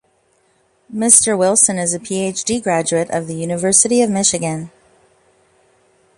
[0.91, 1.37] Mr.
[1.37, 2.59] Wilson is a Ph.D.
[2.59, 4.71] graduate of the University of Michigan.